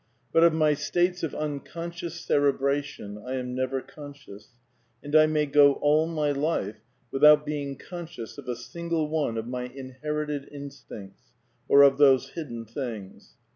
But 0.33 0.43
of 0.43 0.51
my 0.51 0.73
states 0.73 1.21
of 1.21 1.31
*^ 1.33 1.39
un 1.39 1.57
I 1.63 1.69
conscious 1.69 2.19
cerebration" 2.25 3.19
I 3.23 3.33
am 3.35 3.53
never 3.53 3.81
conscious; 3.81 4.55
and 5.03 5.15
I 5.15 5.27
may 5.27 5.43
I 5.43 5.45
go 5.45 5.73
all 5.73 6.07
my 6.07 6.31
life 6.31 6.77
without 7.11 7.45
being 7.45 7.77
conscious 7.77 8.39
of 8.39 8.47
a 8.47 8.55
single 8.55 9.09
one 9.09 9.37
of' 9.37 9.45
my 9.57 9.67
^^ 9.67 9.71
inherited" 9.75 10.49
instincts 10.51 11.29
or 11.67 11.83
of 11.83 11.99
those 11.99 12.29
hidden 12.29 12.65
things. 12.65 13.35